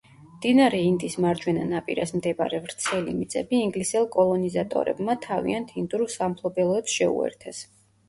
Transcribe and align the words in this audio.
მდინარე 0.35 0.77
ინდის 0.91 1.17
მარჯვენა 1.25 1.67
ნაპირას 1.73 2.15
მდებარე 2.15 2.63
ვრცელი 2.65 3.15
მიწები 3.19 3.61
ინგლისელ 3.67 4.11
კოლონიზატორებმა 4.19 5.21
თავიანთ 5.31 5.81
ინდურ 5.85 6.09
სამფლობელოებს 6.19 7.01
შეუერთეს. 7.01 7.67